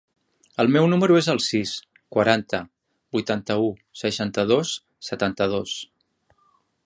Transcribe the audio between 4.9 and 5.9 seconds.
setanta-dos.